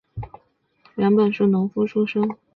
[0.19, 0.41] 戈耳狄俄斯
[0.95, 2.27] 原本是农夫出身。